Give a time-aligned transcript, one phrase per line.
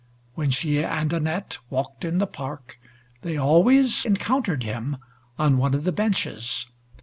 [0.33, 2.79] When she and Annette walked in the park,
[3.21, 4.97] they always encountered him
[5.37, 6.65] on one of the benches.